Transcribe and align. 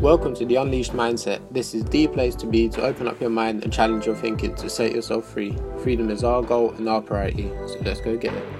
Welcome 0.00 0.32
to 0.36 0.46
the 0.46 0.54
Unleashed 0.54 0.92
Mindset. 0.92 1.40
This 1.50 1.74
is 1.74 1.82
the 1.82 2.06
place 2.06 2.36
to 2.36 2.46
be 2.46 2.68
to 2.68 2.82
open 2.82 3.08
up 3.08 3.20
your 3.20 3.30
mind 3.30 3.64
and 3.64 3.72
challenge 3.72 4.06
your 4.06 4.14
thinking 4.14 4.54
to 4.54 4.70
set 4.70 4.92
yourself 4.92 5.24
free. 5.24 5.58
Freedom 5.82 6.08
is 6.08 6.22
our 6.22 6.40
goal 6.40 6.70
and 6.74 6.88
our 6.88 7.02
priority, 7.02 7.50
so 7.66 7.78
let's 7.82 8.00
go 8.00 8.16
get 8.16 8.32
it. 8.32 8.57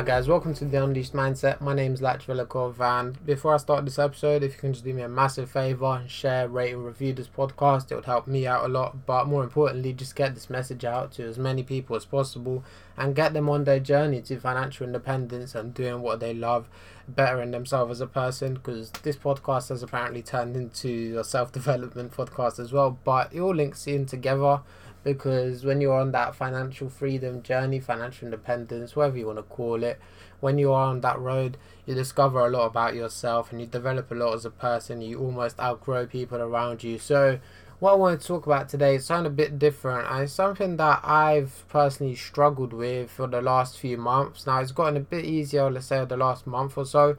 Alright 0.00 0.16
guys, 0.16 0.28
welcome 0.28 0.54
to 0.54 0.64
the 0.64 0.82
Unleashed 0.82 1.12
Mindset. 1.12 1.60
My 1.60 1.74
name 1.74 1.92
is 1.92 2.00
Velikov 2.00 2.80
and 2.80 3.22
before 3.26 3.52
I 3.52 3.58
start 3.58 3.84
this 3.84 3.98
episode, 3.98 4.42
if 4.42 4.54
you 4.54 4.58
can 4.58 4.72
just 4.72 4.82
do 4.82 4.94
me 4.94 5.02
a 5.02 5.10
massive 5.10 5.50
favour 5.50 5.98
and 6.00 6.10
share, 6.10 6.48
rate 6.48 6.72
and 6.72 6.86
review 6.86 7.12
this 7.12 7.28
podcast, 7.28 7.92
it 7.92 7.96
would 7.96 8.06
help 8.06 8.26
me 8.26 8.46
out 8.46 8.64
a 8.64 8.68
lot. 8.68 9.04
But 9.04 9.26
more 9.26 9.44
importantly, 9.44 9.92
just 9.92 10.16
get 10.16 10.34
this 10.34 10.48
message 10.48 10.86
out 10.86 11.12
to 11.12 11.24
as 11.24 11.36
many 11.36 11.62
people 11.62 11.96
as 11.96 12.06
possible 12.06 12.64
and 12.96 13.14
get 13.14 13.34
them 13.34 13.50
on 13.50 13.64
their 13.64 13.78
journey 13.78 14.22
to 14.22 14.40
financial 14.40 14.86
independence 14.86 15.54
and 15.54 15.74
doing 15.74 16.00
what 16.00 16.18
they 16.18 16.32
love, 16.32 16.70
bettering 17.06 17.50
themselves 17.50 17.90
as 17.90 18.00
a 18.00 18.06
person 18.06 18.54
because 18.54 18.90
this 19.02 19.16
podcast 19.16 19.68
has 19.68 19.82
apparently 19.82 20.22
turned 20.22 20.56
into 20.56 21.18
a 21.18 21.24
self-development 21.24 22.12
podcast 22.16 22.58
as 22.58 22.72
well. 22.72 22.98
But 23.04 23.34
it 23.34 23.40
all 23.40 23.54
links 23.54 23.86
in 23.86 24.06
together 24.06 24.62
because 25.02 25.64
when 25.64 25.80
you're 25.80 25.98
on 25.98 26.12
that 26.12 26.34
financial 26.34 26.88
freedom 26.88 27.42
journey, 27.42 27.80
financial 27.80 28.26
independence, 28.26 28.94
whatever 28.94 29.18
you 29.18 29.26
want 29.26 29.38
to 29.38 29.42
call 29.42 29.82
it, 29.82 29.98
when 30.40 30.58
you 30.58 30.72
are 30.72 30.86
on 30.86 31.00
that 31.00 31.18
road, 31.18 31.56
you 31.86 31.94
discover 31.94 32.40
a 32.40 32.50
lot 32.50 32.66
about 32.66 32.94
yourself 32.94 33.52
and 33.52 33.60
you 33.60 33.66
develop 33.66 34.10
a 34.10 34.14
lot 34.14 34.34
as 34.34 34.44
a 34.44 34.50
person. 34.50 35.02
You 35.02 35.18
almost 35.18 35.58
outgrow 35.60 36.06
people 36.06 36.38
around 36.38 36.82
you. 36.82 36.98
So, 36.98 37.38
what 37.78 37.92
I 37.92 37.96
want 37.96 38.20
to 38.20 38.26
talk 38.26 38.44
about 38.44 38.68
today 38.68 38.96
is 38.96 39.06
something 39.06 39.26
a 39.26 39.34
bit 39.34 39.58
different 39.58 40.10
and 40.10 40.24
it's 40.24 40.34
something 40.34 40.76
that 40.76 41.00
I've 41.02 41.64
personally 41.68 42.14
struggled 42.14 42.74
with 42.74 43.10
for 43.10 43.26
the 43.26 43.40
last 43.40 43.78
few 43.78 43.96
months. 43.96 44.46
Now, 44.46 44.60
it's 44.60 44.72
gotten 44.72 44.98
a 44.98 45.00
bit 45.00 45.24
easier, 45.24 45.70
let's 45.70 45.86
say, 45.86 46.04
the 46.04 46.16
last 46.16 46.46
month 46.46 46.76
or 46.76 46.84
so 46.84 47.16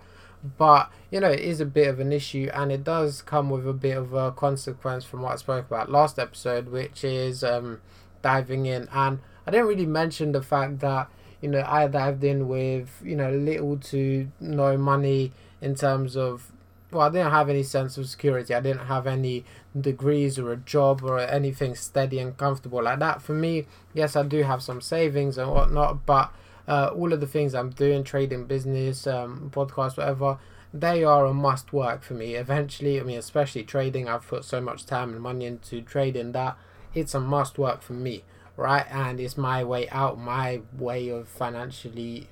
but 0.57 0.91
you 1.11 1.19
know 1.19 1.29
it 1.29 1.39
is 1.39 1.61
a 1.61 1.65
bit 1.65 1.87
of 1.87 1.99
an 1.99 2.11
issue 2.11 2.49
and 2.53 2.71
it 2.71 2.83
does 2.83 3.21
come 3.21 3.49
with 3.49 3.67
a 3.67 3.73
bit 3.73 3.97
of 3.97 4.13
a 4.13 4.31
consequence 4.31 5.05
from 5.05 5.21
what 5.21 5.33
i 5.33 5.35
spoke 5.35 5.65
about 5.67 5.91
last 5.91 6.17
episode 6.17 6.69
which 6.69 7.03
is 7.03 7.43
um, 7.43 7.79
diving 8.21 8.65
in. 8.65 8.87
And 8.91 9.19
i 9.45 9.51
didn't 9.51 9.67
really 9.67 9.85
mention 9.85 10.31
the 10.31 10.41
fact 10.41 10.79
that 10.79 11.09
you 11.41 11.49
know 11.49 11.63
i 11.67 11.87
dived 11.87 12.23
in 12.23 12.47
with 12.47 13.01
you 13.03 13.15
know 13.15 13.31
little 13.31 13.77
to 13.77 14.31
no 14.39 14.77
money 14.77 15.31
in 15.61 15.75
terms 15.75 16.15
of 16.15 16.51
well 16.91 17.07
i 17.07 17.09
didn't 17.09 17.31
have 17.31 17.49
any 17.49 17.63
sense 17.63 17.97
of 17.97 18.07
security. 18.07 18.53
I 18.53 18.59
didn't 18.61 18.87
have 18.87 19.07
any 19.07 19.45
degrees 19.79 20.37
or 20.37 20.51
a 20.51 20.57
job 20.57 21.03
or 21.03 21.19
anything 21.19 21.75
steady 21.75 22.19
and 22.19 22.35
comfortable 22.35 22.83
like 22.83 22.99
that. 22.99 23.21
For 23.21 23.33
me 23.33 23.67
yes 23.93 24.15
i 24.15 24.23
do 24.23 24.43
have 24.43 24.63
some 24.63 24.81
savings 24.81 25.37
and 25.37 25.51
whatnot 25.51 26.05
but 26.05 26.33
uh, 26.71 26.89
all 26.95 27.11
of 27.11 27.19
the 27.19 27.27
things 27.27 27.53
I'm 27.53 27.71
doing, 27.71 28.01
trading, 28.05 28.45
business, 28.45 29.05
um, 29.05 29.51
podcast, 29.53 29.97
whatever, 29.97 30.39
they 30.73 31.03
are 31.03 31.25
a 31.25 31.33
must 31.33 31.73
work 31.73 32.01
for 32.01 32.13
me. 32.13 32.35
Eventually, 32.35 32.97
I 32.97 33.03
mean, 33.03 33.17
especially 33.17 33.63
trading, 33.63 34.07
I've 34.07 34.25
put 34.25 34.45
so 34.45 34.61
much 34.61 34.85
time 34.85 35.11
and 35.11 35.21
money 35.21 35.45
into 35.45 35.81
trading 35.81 36.31
that 36.31 36.57
it's 36.93 37.13
a 37.13 37.19
must 37.19 37.57
work 37.57 37.81
for 37.81 37.91
me, 37.91 38.23
right? 38.55 38.85
And 38.89 39.19
it's 39.19 39.37
my 39.37 39.65
way 39.65 39.89
out, 39.89 40.17
my 40.17 40.61
way 40.71 41.09
of 41.09 41.27
financially 41.27 42.29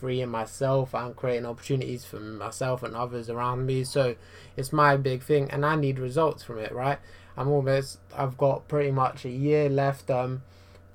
freeing 0.00 0.30
myself 0.30 0.94
and 0.94 1.14
creating 1.14 1.44
opportunities 1.44 2.06
for 2.06 2.18
myself 2.18 2.82
and 2.82 2.96
others 2.96 3.28
around 3.28 3.66
me. 3.66 3.84
So 3.84 4.16
it's 4.56 4.72
my 4.72 4.96
big 4.96 5.22
thing, 5.22 5.50
and 5.50 5.66
I 5.66 5.76
need 5.76 5.98
results 5.98 6.42
from 6.42 6.58
it, 6.60 6.72
right? 6.72 6.98
I'm 7.36 7.48
almost, 7.48 7.98
I've 8.16 8.38
got 8.38 8.68
pretty 8.68 8.90
much 8.90 9.26
a 9.26 9.30
year 9.30 9.68
left. 9.68 10.10
Um, 10.10 10.42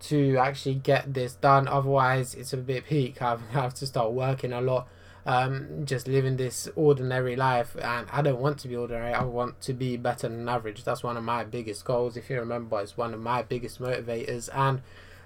to 0.01 0.37
actually 0.37 0.75
get 0.75 1.13
this 1.13 1.33
done. 1.33 1.67
Otherwise, 1.67 2.35
it's 2.35 2.53
a 2.53 2.57
bit 2.57 2.85
peak. 2.85 3.21
I 3.21 3.37
have 3.51 3.73
to 3.75 3.87
start 3.87 4.11
working 4.11 4.53
a 4.53 4.61
lot, 4.61 4.87
um, 5.25 5.85
just 5.85 6.07
living 6.07 6.37
this 6.37 6.69
ordinary 6.75 7.35
life. 7.35 7.75
And 7.81 8.07
I 8.11 8.21
don't 8.21 8.39
want 8.39 8.59
to 8.59 8.67
be 8.67 8.75
ordinary. 8.75 9.13
I 9.13 9.23
want 9.23 9.61
to 9.61 9.73
be 9.73 9.97
better 9.97 10.29
than 10.29 10.47
average. 10.47 10.83
That's 10.83 11.03
one 11.03 11.17
of 11.17 11.23
my 11.23 11.43
biggest 11.43 11.85
goals. 11.85 12.17
If 12.17 12.29
you 12.29 12.39
remember, 12.39 12.79
it's 12.79 12.97
one 12.97 13.13
of 13.13 13.19
my 13.19 13.41
biggest 13.41 13.81
motivators. 13.81 14.49
And 14.53 14.81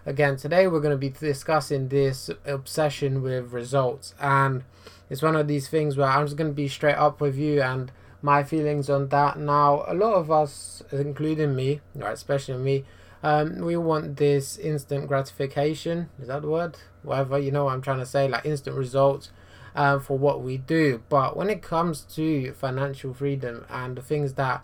again, 0.06 0.38
today 0.38 0.68
we're 0.68 0.80
going 0.80 0.92
to 0.92 0.98
be 0.98 1.10
discussing 1.10 1.90
this 1.90 2.30
obsession 2.46 3.22
with 3.22 3.52
results. 3.52 4.14
And 4.20 4.64
it's 5.10 5.22
one 5.22 5.36
of 5.36 5.48
these 5.48 5.68
things 5.68 5.98
where 5.98 6.08
I'm 6.08 6.26
just 6.26 6.38
going 6.38 6.50
to 6.50 6.56
be 6.56 6.68
straight 6.68 6.96
up 6.96 7.20
with 7.20 7.38
you 7.38 7.62
and 7.62 7.92
my 8.22 8.44
feelings 8.44 8.90
on 8.90 9.10
that. 9.10 9.38
Now, 9.38 9.84
a 9.88 9.94
lot 9.94 10.14
of 10.14 10.32
us, 10.32 10.84
including 10.92 11.56
me, 11.56 11.82
right, 11.96 12.14
especially 12.14 12.58
me, 12.58 12.86
um, 13.24 13.60
we 13.60 13.78
want 13.78 14.18
this 14.18 14.58
instant 14.58 15.08
gratification. 15.08 16.10
Is 16.20 16.28
that 16.28 16.42
the 16.42 16.48
word? 16.48 16.78
Whatever 17.04 17.38
you 17.40 17.52
know 17.52 17.66
what 17.66 17.74
I'm 17.74 17.82
trying 17.82 18.00
to 18.00 18.06
say, 18.06 18.28
like 18.28 18.46
instant 18.46 18.76
results 18.76 19.30
uh, 19.76 20.00
for 20.00 20.18
what 20.18 20.42
we 20.42 20.58
do. 20.58 21.04
But 21.10 21.38
when 21.38 21.50
it 21.50 21.62
comes 21.62 22.02
to 22.16 22.54
financial 22.54 23.14
freedom 23.14 23.66
and 23.70 23.96
the 23.96 24.02
things 24.02 24.34
that 24.34 24.64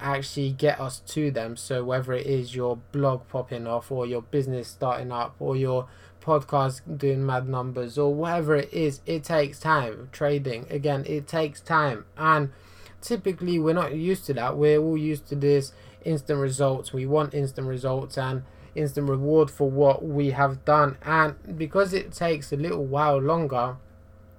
actually 0.00 0.52
get 0.52 0.80
us 0.80 1.00
to 1.00 1.30
them, 1.30 1.56
so 1.56 1.84
whether 1.84 2.12
it 2.12 2.26
is 2.26 2.54
your 2.54 2.78
blog 2.92 3.28
popping 3.28 3.66
off 3.66 3.90
or 3.90 4.06
your 4.06 4.22
business 4.22 4.68
starting 4.68 5.12
up 5.12 5.34
or 5.38 5.56
your 5.56 5.86
podcast 6.22 6.98
doing 6.98 7.24
mad 7.24 7.48
numbers 7.48 7.96
or 7.96 8.14
whatever 8.14 8.56
it 8.56 8.72
is, 8.72 9.00
it 9.06 9.24
takes 9.24 9.58
time. 9.58 10.08
Trading 10.12 10.66
again, 10.70 11.04
it 11.06 11.26
takes 11.26 11.60
time 11.60 12.04
and 12.16 12.50
typically 13.00 13.58
we're 13.58 13.74
not 13.74 13.94
used 13.94 14.26
to 14.26 14.34
that. 14.34 14.56
We're 14.56 14.78
all 14.78 14.96
used 14.96 15.26
to 15.28 15.34
this 15.34 15.72
instant 16.04 16.40
results. 16.40 16.92
We 16.92 17.06
want 17.06 17.34
instant 17.34 17.66
results 17.66 18.16
and 18.18 18.42
instant 18.74 19.08
reward 19.08 19.50
for 19.50 19.70
what 19.70 20.04
we 20.04 20.30
have 20.30 20.64
done. 20.64 20.96
And 21.02 21.58
because 21.58 21.92
it 21.92 22.12
takes 22.12 22.52
a 22.52 22.56
little 22.56 22.84
while 22.84 23.18
longer, 23.18 23.76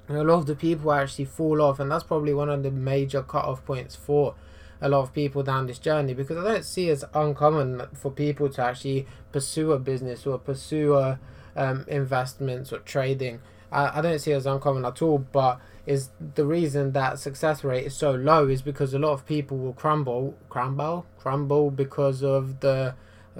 a 0.09 0.23
lot 0.23 0.39
of 0.39 0.45
the 0.45 0.55
people 0.55 0.91
actually 0.91 1.25
fall 1.25 1.61
off, 1.61 1.79
and 1.79 1.91
that's 1.91 2.03
probably 2.03 2.33
one 2.33 2.49
of 2.49 2.63
the 2.63 2.71
major 2.71 3.21
cut-off 3.21 3.63
points 3.65 3.95
for 3.95 4.35
a 4.81 4.89
lot 4.89 5.01
of 5.01 5.13
people 5.13 5.43
down 5.43 5.67
this 5.67 5.77
journey 5.77 6.13
because 6.13 6.37
I 6.37 6.43
don't 6.43 6.65
see 6.65 6.89
as 6.89 7.05
uncommon 7.13 7.83
for 7.93 8.11
people 8.11 8.49
to 8.49 8.63
actually 8.63 9.05
pursue 9.31 9.71
a 9.73 9.79
business 9.79 10.25
or 10.25 10.39
pursue 10.39 10.95
a, 10.95 11.19
um, 11.55 11.85
investments 11.87 12.73
or 12.73 12.79
trading. 12.79 13.41
I, 13.71 13.99
I 13.99 14.01
don't 14.01 14.19
see 14.19 14.31
as 14.31 14.47
uncommon 14.47 14.83
at 14.83 15.01
all, 15.01 15.19
but 15.19 15.59
is 15.85 16.09
the 16.35 16.45
reason 16.45 16.91
that 16.91 17.19
success 17.19 17.63
rate 17.63 17.85
is 17.85 17.95
so 17.95 18.11
low 18.11 18.47
is 18.47 18.61
because 18.61 18.93
a 18.93 18.99
lot 18.99 19.13
of 19.13 19.25
people 19.25 19.57
will 19.57 19.73
crumble, 19.73 20.35
crumble, 20.49 21.05
crumble 21.17 21.71
because 21.71 22.23
of 22.23 22.59
the 22.59 22.93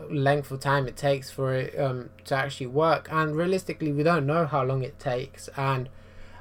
length 0.09 0.51
of 0.51 0.59
time 0.59 0.88
it 0.88 0.96
takes 0.96 1.30
for 1.30 1.53
it 1.53 1.78
um, 1.80 2.09
to 2.25 2.35
actually 2.35 2.68
work. 2.68 3.07
And 3.12 3.35
realistically, 3.35 3.91
we 3.91 4.03
don't 4.03 4.25
know 4.25 4.46
how 4.46 4.63
long 4.63 4.84
it 4.84 5.00
takes. 5.00 5.50
And 5.56 5.90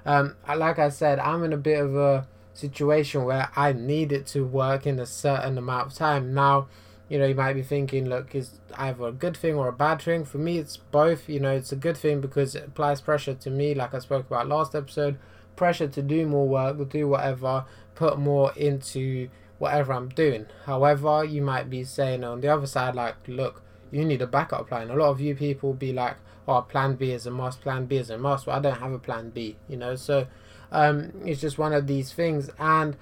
um, 0.07 0.37
like 0.49 0.79
I 0.79 0.89
said, 0.89 1.19
I'm 1.19 1.45
in 1.45 1.53
a 1.53 1.59
bit 1.59 1.81
of 1.81 1.95
a 1.95 2.27
situation 2.55 3.25
where 3.25 3.51
I 3.55 3.73
need 3.73 4.13
it 4.13 4.27
to 4.29 4.45
work 4.45 4.87
in 4.87 4.99
a 4.99 5.07
certain 5.07 5.59
amount 5.59 5.89
of 5.89 5.95
time. 5.95 6.33
Now, 6.33 6.69
you 7.09 7.19
know, 7.19 7.27
you 7.27 7.35
might 7.35 7.55
be 7.55 7.63
thinking, 7.63 8.09
look, 8.09 8.35
is 8.35 8.61
either 8.77 9.09
a 9.09 9.13
good 9.13 9.37
thing 9.37 9.57
or 9.57 9.69
a 9.69 9.73
bad 9.73 10.01
thing. 10.01 10.25
For 10.25 10.39
me, 10.39 10.59
it's 10.59 10.77
both. 10.77 11.29
You 11.29 11.41
know, 11.41 11.51
it's 11.51 11.73
a 11.73 11.77
good 11.77 11.97
thing 11.97 12.21
because 12.21 12.55
it 12.55 12.69
applies 12.69 13.01
pressure 13.01 13.35
to 13.35 13.51
me, 13.51 13.75
like 13.75 13.93
I 13.93 13.99
spoke 13.99 14.27
about 14.29 14.49
last 14.49 14.75
episode 14.75 15.19
pressure 15.61 15.87
to 15.87 16.01
do 16.01 16.27
more 16.27 16.49
work, 16.49 16.89
do 16.89 17.07
whatever, 17.07 17.67
put 17.95 18.19
more 18.19 18.51
into 18.57 19.29
whatever 19.59 19.93
I'm 19.93 20.09
doing. 20.09 20.47
However, 20.65 21.23
you 21.23 21.43
might 21.43 21.69
be 21.69 21.85
saying 21.85 22.25
on 22.25 22.41
the 22.41 22.49
other 22.49 22.67
side, 22.67 22.95
like, 22.95 23.17
look, 23.29 23.61
you 23.91 24.03
need 24.07 24.23
a 24.23 24.27
backup 24.27 24.69
plan. 24.69 24.91
A 24.91 24.95
lot 24.95 25.11
of 25.11 25.21
you 25.21 25.35
people 25.35 25.75
be 25.75 25.93
like, 25.93 26.17
oh, 26.49 26.63
plan 26.63 26.95
B 26.95 27.13
is 27.13 27.27
a 27.27 27.31
must, 27.31 27.61
plan 27.61 27.85
B 27.85 27.99
is 27.99 28.09
a 28.09 28.17
must. 28.17 28.47
Well, 28.47 28.57
I 28.57 28.61
don't 28.61 28.79
have 28.79 28.93
a 28.93 28.99
plan 28.99 29.29
B, 29.29 29.57
you 29.69 29.77
know. 29.77 29.97
So 29.97 30.27
um, 30.73 31.13
it's 31.27 31.43
just 31.43 31.59
one 31.59 31.75
of 31.75 31.87
these 31.87 32.11
things. 32.11 32.49
And 32.59 32.97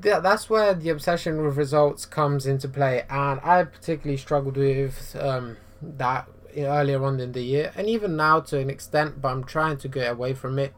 th- 0.00 0.22
that's 0.22 0.48
where 0.48 0.72
the 0.72 0.88
obsession 0.88 1.44
with 1.44 1.58
results 1.58 2.06
comes 2.06 2.46
into 2.46 2.66
play. 2.66 3.04
And 3.10 3.40
I 3.42 3.62
particularly 3.64 4.16
struggled 4.16 4.56
with 4.56 5.14
um, 5.20 5.58
that 5.82 6.28
earlier 6.56 7.04
on 7.04 7.20
in 7.20 7.32
the 7.32 7.42
year 7.42 7.72
and 7.76 7.88
even 7.90 8.16
now 8.16 8.40
to 8.40 8.58
an 8.58 8.70
extent, 8.70 9.20
but 9.20 9.28
I'm 9.28 9.44
trying 9.44 9.76
to 9.78 9.88
get 9.88 10.10
away 10.10 10.32
from 10.32 10.58
it. 10.58 10.72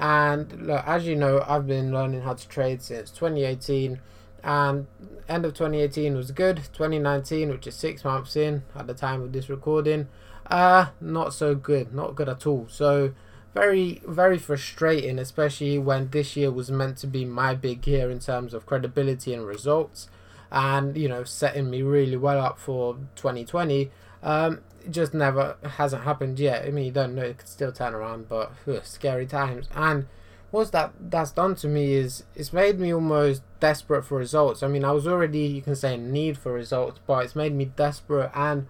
And 0.00 0.66
look, 0.66 0.82
as 0.86 1.06
you 1.06 1.14
know, 1.14 1.44
I've 1.46 1.66
been 1.66 1.92
learning 1.92 2.22
how 2.22 2.32
to 2.32 2.48
trade 2.48 2.80
since 2.80 3.10
2018, 3.10 4.00
and 4.42 4.86
end 5.28 5.44
of 5.44 5.52
2018 5.52 6.16
was 6.16 6.30
good. 6.30 6.56
2019, 6.72 7.50
which 7.50 7.66
is 7.66 7.74
six 7.76 8.02
months 8.02 8.34
in 8.34 8.62
at 8.74 8.86
the 8.86 8.94
time 8.94 9.20
of 9.20 9.32
this 9.32 9.50
recording, 9.50 10.08
uh, 10.46 10.86
not 11.02 11.34
so 11.34 11.54
good, 11.54 11.94
not 11.94 12.16
good 12.16 12.30
at 12.30 12.46
all. 12.46 12.66
So 12.70 13.12
very, 13.54 14.00
very 14.08 14.38
frustrating, 14.38 15.18
especially 15.18 15.76
when 15.78 16.08
this 16.08 16.34
year 16.34 16.50
was 16.50 16.70
meant 16.70 16.96
to 16.98 17.06
be 17.06 17.26
my 17.26 17.54
big 17.54 17.86
year 17.86 18.10
in 18.10 18.20
terms 18.20 18.54
of 18.54 18.64
credibility 18.64 19.34
and 19.34 19.46
results, 19.46 20.08
and 20.50 20.96
you 20.96 21.08
know, 21.08 21.24
setting 21.24 21.68
me 21.68 21.82
really 21.82 22.16
well 22.16 22.40
up 22.40 22.58
for 22.58 22.96
2020. 23.16 23.90
Um, 24.22 24.60
just 24.90 25.12
never 25.14 25.56
hasn't 25.62 26.04
happened 26.04 26.38
yet. 26.38 26.64
I 26.64 26.70
mean, 26.70 26.86
you 26.86 26.92
don't 26.92 27.14
know; 27.14 27.22
it 27.22 27.38
could 27.38 27.48
still 27.48 27.72
turn 27.72 27.94
around, 27.94 28.28
but 28.28 28.52
ugh, 28.66 28.84
scary 28.84 29.26
times. 29.26 29.68
And 29.74 30.06
what's 30.50 30.70
that 30.70 30.92
that's 30.98 31.32
done 31.32 31.54
to 31.56 31.68
me 31.68 31.92
is 31.94 32.24
it's 32.34 32.52
made 32.52 32.78
me 32.78 32.92
almost 32.92 33.42
desperate 33.60 34.04
for 34.04 34.18
results. 34.18 34.62
I 34.62 34.68
mean, 34.68 34.84
I 34.84 34.92
was 34.92 35.06
already 35.06 35.40
you 35.40 35.62
can 35.62 35.76
say 35.76 35.94
in 35.94 36.12
need 36.12 36.38
for 36.38 36.52
results, 36.52 37.00
but 37.06 37.24
it's 37.24 37.36
made 37.36 37.54
me 37.54 37.66
desperate 37.66 38.30
and 38.34 38.66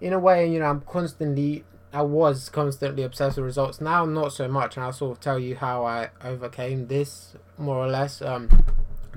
in 0.00 0.12
a 0.12 0.18
way, 0.18 0.50
you 0.50 0.58
know, 0.58 0.66
I'm 0.66 0.80
constantly 0.80 1.64
I 1.92 2.02
was 2.02 2.48
constantly 2.48 3.02
obsessed 3.02 3.36
with 3.36 3.44
results. 3.44 3.80
Now 3.80 4.04
not 4.04 4.32
so 4.32 4.48
much, 4.48 4.76
and 4.76 4.84
I'll 4.84 4.92
sort 4.92 5.12
of 5.12 5.20
tell 5.20 5.38
you 5.38 5.56
how 5.56 5.84
I 5.84 6.10
overcame 6.22 6.86
this 6.86 7.34
more 7.58 7.76
or 7.76 7.88
less 7.88 8.22
um 8.22 8.64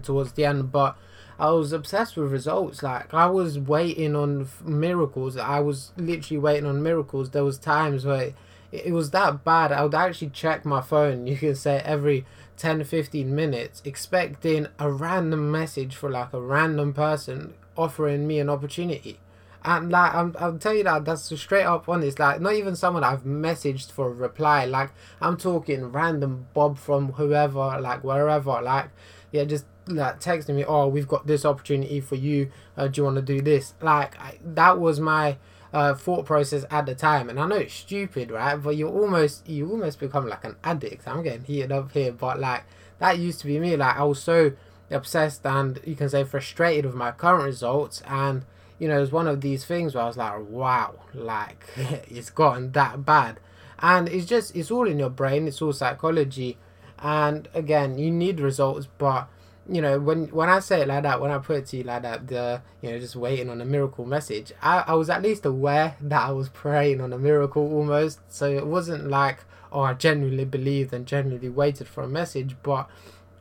towards 0.01 0.33
the 0.33 0.45
end, 0.45 0.71
but 0.71 0.97
I 1.39 1.51
was 1.51 1.74
obsessed 1.74 2.15
with 2.15 2.31
results. 2.31 2.83
Like 2.83 3.13
I 3.13 3.27
was 3.27 3.59
waiting 3.59 4.15
on 4.15 4.47
miracles. 4.63 5.38
I 5.38 5.59
was 5.59 5.91
literally 5.97 6.39
waiting 6.39 6.65
on 6.65 6.83
miracles. 6.83 7.31
There 7.31 7.44
was 7.44 7.57
times 7.57 8.06
where 8.06 8.33
it, 8.71 8.91
was 8.91 9.12
that 9.12 9.44
bad. 9.44 9.71
I 9.71 9.83
would 9.83 9.95
actually 9.95 10.30
check 10.30 10.65
my 10.65 10.81
phone. 10.81 11.27
You 11.27 11.38
can 11.38 11.56
say 11.56 11.81
every 11.83 12.25
10 12.57 12.83
15 12.83 13.35
minutes 13.35 13.81
expecting 13.83 14.68
a 14.80 14.91
random 14.91 15.51
message 15.51 15.95
for 15.95 16.09
like 16.09 16.33
a 16.33 16.41
random 16.41 16.94
person 16.94 17.53
offering 17.75 18.27
me 18.27 18.39
an 18.39 18.50
opportunity 18.50 19.19
and 19.65 19.91
like 19.91 20.13
I'm, 20.13 20.36
I'll 20.39 20.57
tell 20.57 20.74
you 20.74 20.83
that 20.83 21.06
that's 21.06 21.24
straight 21.39 21.63
up 21.63 21.88
honest 21.88 22.19
like 22.19 22.41
not 22.41 22.53
even 22.53 22.75
someone 22.75 23.03
I've 23.03 23.24
messaged 23.24 23.91
for 23.91 24.07
a 24.07 24.13
reply 24.13 24.65
like 24.65 24.91
I'm 25.21 25.38
talking 25.38 25.91
random 25.91 26.47
Bob 26.53 26.77
from 26.77 27.13
whoever 27.13 27.79
like 27.79 28.03
wherever 28.03 28.62
like 28.62 28.89
yeah 29.31 29.45
just 29.45 29.65
like 29.88 30.19
texting 30.21 30.56
me 30.56 30.63
oh 30.63 30.88
we've 30.88 31.07
got 31.07 31.27
this 31.27 31.45
opportunity 31.45 32.00
for 32.00 32.15
you. 32.15 32.51
Uh, 32.77 32.88
do 32.88 33.01
you 33.01 33.06
want 33.06 33.15
to 33.18 33.21
do 33.21 33.41
this? 33.41 33.74
Like 33.81 34.19
I, 34.19 34.38
that 34.44 34.80
was 34.80 35.00
my 35.00 35.38
uh, 35.74 35.95
thought 35.95 36.25
process 36.25 36.65
at 36.69 36.85
the 36.85 36.95
time. 36.95 37.30
And 37.30 37.39
I 37.39 37.47
know 37.47 37.56
it's 37.56 37.74
stupid 37.74 38.31
right? 38.31 38.56
But 38.56 38.75
you 38.75 38.88
almost 38.88 39.47
you 39.47 39.69
almost 39.69 40.00
become 40.00 40.27
like 40.27 40.44
an 40.44 40.56
addict. 40.63 41.07
I'm 41.07 41.24
getting 41.24 41.44
heated 41.44 41.71
up 41.71 41.91
here 41.91 42.12
but 42.12 42.39
like 42.39 42.63
that 43.00 43.19
used 43.19 43.39
to 43.41 43.47
be 43.47 43.59
me. 43.59 43.75
Like 43.75 43.97
I 43.97 44.03
was 44.03 44.21
so 44.21 44.53
obsessed 44.91 45.45
and 45.45 45.80
you 45.86 45.95
can 45.95 46.09
say 46.09 46.24
frustrated 46.24 46.86
with 46.86 46.95
my 46.95 47.12
current 47.12 47.44
results. 47.44 48.01
And 48.07 48.45
you 48.79 48.88
know, 48.88 48.97
it 48.97 49.01
was 49.01 49.12
one 49.12 49.27
of 49.27 49.41
these 49.41 49.65
things 49.65 49.95
where 49.95 50.03
I 50.03 50.07
was 50.07 50.18
like, 50.18 50.39
wow, 50.50 51.00
like 51.13 51.65
it's 51.77 52.29
gotten 52.29 52.71
that 52.74 53.06
bad. 53.06 53.39
And 53.79 54.07
it's 54.07 54.25
just, 54.25 54.56
it's 54.56 54.71
all 54.71 54.88
in 54.88 55.00
your 55.00 55.09
brain, 55.09 55.47
it's 55.47 55.62
all 55.62 55.74
psychology. 55.74 56.57
And 57.00 57.47
again, 57.53 57.97
you 57.97 58.12
need 58.12 58.39
results, 58.39 58.88
but 58.97 59.27
you 59.69 59.81
know, 59.81 60.00
when 60.00 60.27
when 60.27 60.50
I 60.50 60.60
say 60.60 60.81
it 60.81 60.88
like 60.88 61.04
that, 61.04 61.21
when 61.21 61.31
I 61.31 61.38
put 61.38 61.57
it 61.57 61.65
to 61.68 61.77
you 61.77 61.83
like 61.83 62.01
that, 62.01 62.27
the 62.27 62.62
you 62.81 62.92
know, 62.92 63.00
just 63.00 63.15
waiting 63.15 63.50
on 63.50 63.62
a 63.62 63.65
miracle 63.65 64.06
message, 64.06 64.51
I, 64.62 64.83
I 64.88 64.94
was 64.94 65.10
at 65.10 65.21
least 65.21 65.45
aware 65.45 65.95
that 66.01 66.21
I 66.21 66.31
was 66.31 66.50
praying 66.50 67.00
on 67.00 67.13
a 67.13 67.18
miracle 67.18 67.63
almost. 67.74 68.19
So 68.27 68.50
it 68.50 68.68
wasn't 68.68 69.10
like, 69.10 69.45
oh, 69.71 69.81
I 69.81 69.94
genuinely 69.94 70.45
believed 70.45 70.94
and 70.94 71.06
genuinely 71.06 71.50
waited 71.50 71.88
for 71.88 72.04
a 72.04 72.10
message. 72.10 72.56
But 72.62 72.89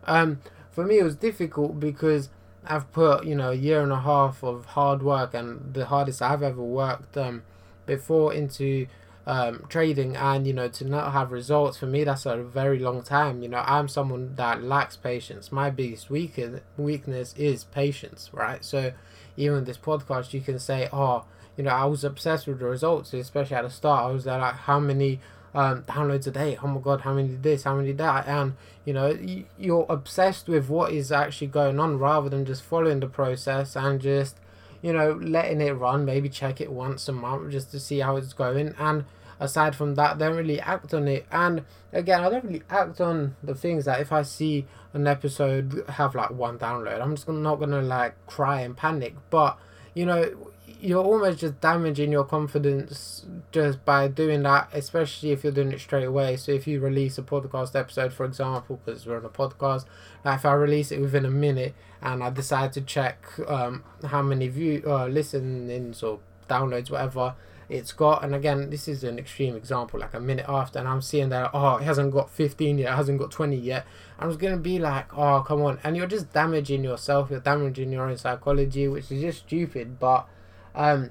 um, 0.04 0.40
for 0.70 0.84
me, 0.84 0.98
it 0.98 1.04
was 1.04 1.16
difficult 1.16 1.80
because 1.80 2.28
I've 2.64 2.90
put 2.92 3.24
you 3.24 3.34
know 3.34 3.50
a 3.50 3.54
year 3.54 3.82
and 3.82 3.92
a 3.92 4.00
half 4.00 4.44
of 4.44 4.66
hard 4.66 5.02
work 5.02 5.34
and 5.34 5.74
the 5.74 5.86
hardest 5.86 6.22
I've 6.22 6.42
ever 6.42 6.62
worked 6.62 7.16
um, 7.16 7.42
before 7.84 8.32
into 8.32 8.86
um, 9.26 9.64
trading 9.68 10.16
and 10.16 10.46
you 10.46 10.52
know 10.52 10.68
to 10.68 10.84
not 10.84 11.12
have 11.12 11.30
results 11.30 11.78
for 11.78 11.86
me 11.86 12.02
that's 12.02 12.26
a 12.26 12.36
very 12.38 12.78
long 12.78 13.02
time 13.02 13.42
you 13.42 13.48
know 13.48 13.62
I'm 13.64 13.88
someone 13.88 14.34
that 14.34 14.62
lacks 14.62 14.96
patience 14.96 15.52
my 15.52 15.70
biggest 15.70 16.10
weakness 16.10 17.34
is 17.36 17.64
patience 17.64 18.30
right 18.32 18.64
so 18.64 18.92
even 19.36 19.64
this 19.64 19.78
podcast 19.78 20.32
you 20.32 20.40
can 20.40 20.58
say 20.58 20.88
oh 20.92 21.24
you 21.56 21.62
know 21.62 21.70
I 21.70 21.84
was 21.84 22.02
obsessed 22.02 22.46
with 22.48 22.58
the 22.58 22.66
results 22.66 23.14
especially 23.14 23.56
at 23.56 23.62
the 23.62 23.70
start 23.70 24.04
I 24.04 24.10
was 24.10 24.24
there 24.24 24.38
like 24.38 24.54
how 24.54 24.80
many 24.80 25.20
um, 25.54 25.82
downloads 25.82 26.26
a 26.26 26.30
day. 26.30 26.58
Oh 26.62 26.66
my 26.66 26.80
god, 26.80 27.02
how 27.02 27.14
many 27.14 27.34
this? 27.34 27.64
How 27.64 27.76
many 27.76 27.92
that? 27.92 28.26
And 28.26 28.54
you 28.84 28.92
know, 28.92 29.16
you're 29.58 29.86
obsessed 29.88 30.48
with 30.48 30.68
what 30.68 30.92
is 30.92 31.12
actually 31.12 31.48
going 31.48 31.78
on 31.78 31.98
rather 31.98 32.28
than 32.28 32.44
just 32.44 32.62
following 32.62 33.00
the 33.00 33.06
process 33.06 33.76
and 33.76 34.00
just 34.00 34.36
you 34.82 34.92
know 34.92 35.12
letting 35.12 35.60
it 35.60 35.72
run. 35.72 36.04
Maybe 36.04 36.28
check 36.28 36.60
it 36.60 36.70
once 36.70 37.08
a 37.08 37.12
month 37.12 37.52
just 37.52 37.70
to 37.70 37.80
see 37.80 38.00
how 38.00 38.16
it's 38.16 38.32
going. 38.32 38.74
And 38.78 39.04
aside 39.40 39.74
from 39.74 39.94
that, 39.94 40.18
don't 40.18 40.36
really 40.36 40.60
act 40.60 40.92
on 40.92 41.08
it. 41.08 41.26
And 41.32 41.64
again, 41.92 42.22
I 42.22 42.28
don't 42.28 42.44
really 42.44 42.62
act 42.68 43.00
on 43.00 43.36
the 43.42 43.54
things 43.54 43.84
that 43.86 44.00
if 44.00 44.12
I 44.12 44.22
see 44.22 44.66
an 44.92 45.06
episode 45.06 45.84
have 45.88 46.14
like 46.14 46.30
one 46.30 46.58
download, 46.58 47.00
I'm 47.00 47.14
just 47.14 47.28
not 47.28 47.56
gonna 47.56 47.82
like 47.82 48.14
cry 48.26 48.60
and 48.60 48.76
panic. 48.76 49.14
But 49.30 49.58
you 49.94 50.04
know 50.04 50.52
you're 50.82 51.04
almost 51.04 51.38
just 51.38 51.60
damaging 51.60 52.10
your 52.10 52.24
confidence 52.24 53.24
just 53.52 53.84
by 53.84 54.08
doing 54.08 54.42
that, 54.42 54.68
especially 54.72 55.30
if 55.30 55.44
you're 55.44 55.52
doing 55.52 55.70
it 55.70 55.78
straight 55.78 56.04
away. 56.04 56.36
So 56.36 56.50
if 56.50 56.66
you 56.66 56.80
release 56.80 57.16
a 57.18 57.22
podcast 57.22 57.78
episode, 57.78 58.12
for 58.12 58.24
example, 58.24 58.80
because 58.84 59.06
we're 59.06 59.18
on 59.18 59.24
a 59.24 59.28
podcast, 59.28 59.84
like 60.24 60.40
if 60.40 60.44
I 60.44 60.54
release 60.54 60.90
it 60.90 61.00
within 61.00 61.24
a 61.24 61.30
minute 61.30 61.76
and 62.02 62.20
I 62.20 62.30
decide 62.30 62.72
to 62.72 62.80
check 62.80 63.24
um, 63.46 63.84
how 64.04 64.22
many 64.22 64.48
view 64.48 64.82
uh, 64.84 65.06
listenings 65.06 66.02
or 66.02 66.18
downloads, 66.50 66.90
whatever 66.90 67.36
it's 67.68 67.92
got, 67.92 68.24
and 68.24 68.34
again, 68.34 68.68
this 68.70 68.88
is 68.88 69.04
an 69.04 69.20
extreme 69.20 69.54
example, 69.54 70.00
like 70.00 70.14
a 70.14 70.20
minute 70.20 70.46
after, 70.48 70.80
and 70.80 70.88
I'm 70.88 71.00
seeing 71.00 71.28
that 71.28 71.52
oh, 71.54 71.76
it 71.76 71.84
hasn't 71.84 72.10
got 72.12 72.28
15 72.28 72.78
yet, 72.78 72.92
it 72.92 72.96
hasn't 72.96 73.20
got 73.20 73.30
20 73.30 73.54
yet. 73.54 73.86
I 74.18 74.26
was 74.26 74.36
gonna 74.36 74.56
be 74.56 74.80
like, 74.80 75.16
oh, 75.16 75.44
come 75.46 75.62
on, 75.62 75.78
and 75.84 75.96
you're 75.96 76.08
just 76.08 76.32
damaging 76.32 76.82
yourself, 76.82 77.30
you're 77.30 77.38
damaging 77.38 77.92
your 77.92 78.10
own 78.10 78.16
psychology, 78.16 78.88
which 78.88 79.12
is 79.12 79.20
just 79.20 79.38
stupid, 79.46 80.00
but 80.00 80.28
um, 80.74 81.10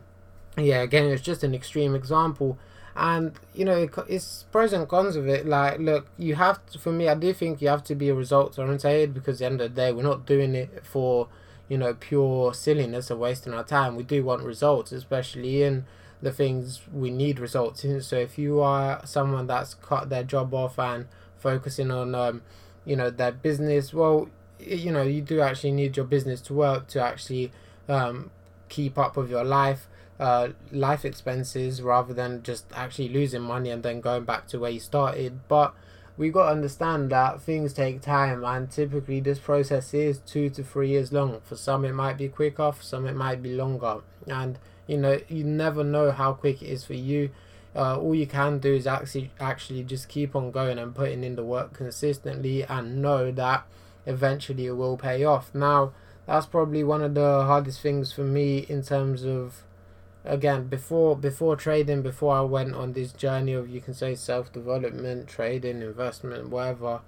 yeah, 0.57 0.81
again, 0.81 1.05
it's 1.05 1.21
just 1.21 1.43
an 1.43 1.53
extreme 1.53 1.95
example. 1.95 2.57
And, 2.95 3.33
you 3.53 3.63
know, 3.63 3.87
it's 4.09 4.43
pros 4.51 4.73
and 4.73 4.87
cons 4.87 5.15
of 5.15 5.27
it. 5.27 5.45
Like, 5.45 5.79
look, 5.79 6.07
you 6.17 6.35
have 6.35 6.65
to, 6.67 6.79
for 6.79 6.91
me, 6.91 7.07
I 7.07 7.15
do 7.15 7.33
think 7.33 7.61
you 7.61 7.69
have 7.69 7.83
to 7.85 7.95
be 7.95 8.09
a 8.09 8.13
results 8.13 8.59
oriented 8.59 9.13
because 9.13 9.35
at 9.35 9.39
the 9.39 9.45
end 9.45 9.61
of 9.61 9.73
the 9.73 9.81
day, 9.81 9.91
we're 9.93 10.03
not 10.03 10.25
doing 10.25 10.55
it 10.55 10.85
for, 10.85 11.29
you 11.69 11.77
know, 11.77 11.93
pure 11.93 12.53
silliness 12.53 13.09
or 13.09 13.15
wasting 13.15 13.53
our 13.53 13.63
time. 13.63 13.95
We 13.95 14.03
do 14.03 14.23
want 14.25 14.43
results, 14.43 14.91
especially 14.91 15.63
in 15.63 15.85
the 16.21 16.31
things 16.31 16.81
we 16.93 17.11
need 17.11 17.39
results 17.39 17.85
in. 17.85 18.01
So 18.01 18.17
if 18.17 18.37
you 18.37 18.59
are 18.59 19.01
someone 19.05 19.47
that's 19.47 19.73
cut 19.75 20.09
their 20.09 20.23
job 20.23 20.53
off 20.53 20.77
and 20.77 21.07
focusing 21.37 21.91
on, 21.91 22.13
um, 22.13 22.41
you 22.83 22.97
know, 22.97 23.09
their 23.09 23.31
business, 23.31 23.93
well, 23.93 24.29
you 24.59 24.91
know, 24.91 25.01
you 25.01 25.21
do 25.21 25.39
actually 25.39 25.71
need 25.71 25.95
your 25.95 26.05
business 26.05 26.41
to 26.41 26.53
work 26.53 26.87
to 26.87 27.01
actually 27.01 27.51
um, 27.87 28.31
keep 28.71 28.97
up 28.97 29.15
with 29.15 29.29
your 29.29 29.43
life 29.43 29.87
uh, 30.21 30.49
life 30.71 31.03
expenses 31.03 31.81
rather 31.81 32.13
than 32.13 32.43
just 32.43 32.65
actually 32.75 33.09
losing 33.09 33.41
money 33.41 33.71
and 33.71 33.81
then 33.81 33.99
going 33.99 34.23
back 34.23 34.47
to 34.47 34.59
where 34.59 34.69
you 34.69 34.79
started. 34.79 35.39
But 35.47 35.73
we've 36.15 36.31
got 36.31 36.45
to 36.45 36.51
understand 36.51 37.09
that 37.09 37.41
things 37.41 37.73
take 37.73 38.01
time 38.01 38.45
and 38.45 38.69
typically 38.69 39.19
this 39.19 39.39
process 39.39 39.95
is 39.95 40.19
two 40.19 40.51
to 40.51 40.63
three 40.63 40.89
years 40.89 41.11
long. 41.11 41.41
For 41.43 41.55
some 41.55 41.83
it 41.85 41.93
might 41.93 42.19
be 42.19 42.29
quicker 42.29 42.71
for 42.71 42.83
some 42.83 43.07
it 43.07 43.15
might 43.15 43.41
be 43.41 43.55
longer. 43.55 44.01
And 44.27 44.59
you 44.85 44.97
know 44.97 45.19
you 45.27 45.43
never 45.43 45.83
know 45.83 46.11
how 46.11 46.33
quick 46.33 46.61
it 46.61 46.67
is 46.67 46.85
for 46.85 46.93
you. 46.93 47.31
Uh, 47.75 47.97
all 47.97 48.13
you 48.13 48.27
can 48.27 48.59
do 48.59 48.75
is 48.75 48.85
actually 48.85 49.31
actually 49.39 49.83
just 49.83 50.07
keep 50.07 50.35
on 50.35 50.51
going 50.51 50.77
and 50.77 50.93
putting 50.93 51.23
in 51.23 51.35
the 51.35 51.43
work 51.43 51.73
consistently 51.73 52.63
and 52.63 53.01
know 53.01 53.31
that 53.31 53.65
eventually 54.05 54.67
it 54.67 54.73
will 54.73 54.97
pay 54.97 55.23
off. 55.23 55.49
Now 55.55 55.93
that's 56.25 56.45
probably 56.45 56.83
one 56.83 57.01
of 57.01 57.13
the 57.13 57.43
hardest 57.43 57.81
things 57.81 58.11
for 58.11 58.23
me 58.23 58.59
in 58.69 58.83
terms 58.83 59.25
of 59.25 59.63
again 60.23 60.67
before 60.67 61.15
before 61.15 61.55
trading 61.55 62.01
before 62.01 62.35
I 62.35 62.41
went 62.41 62.75
on 62.75 62.93
this 62.93 63.11
journey 63.11 63.53
of 63.53 63.69
you 63.69 63.81
can 63.81 63.93
say 63.93 64.13
self 64.15 64.51
development 64.53 65.27
trading 65.27 65.81
investment 65.81 66.49
whatever. 66.49 67.01